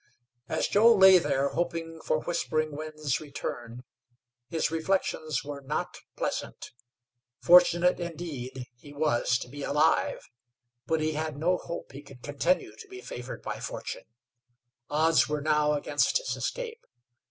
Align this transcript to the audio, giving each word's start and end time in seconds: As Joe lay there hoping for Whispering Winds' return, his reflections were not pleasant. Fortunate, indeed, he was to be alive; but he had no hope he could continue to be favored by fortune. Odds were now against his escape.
As 0.49 0.67
Joe 0.67 0.95
lay 0.95 1.19
there 1.19 1.49
hoping 1.49 2.01
for 2.03 2.17
Whispering 2.21 2.75
Winds' 2.75 3.21
return, 3.21 3.83
his 4.49 4.71
reflections 4.71 5.43
were 5.43 5.61
not 5.61 5.97
pleasant. 6.15 6.71
Fortunate, 7.39 7.99
indeed, 7.99 8.65
he 8.77 8.93
was 8.93 9.37
to 9.37 9.47
be 9.47 9.61
alive; 9.61 10.27
but 10.87 11.01
he 11.01 11.11
had 11.11 11.37
no 11.37 11.55
hope 11.55 11.91
he 11.91 12.01
could 12.01 12.23
continue 12.23 12.75
to 12.77 12.87
be 12.87 12.99
favored 12.99 13.43
by 13.43 13.59
fortune. 13.59 14.05
Odds 14.89 15.29
were 15.29 15.39
now 15.39 15.73
against 15.73 16.17
his 16.17 16.35
escape. 16.35 16.83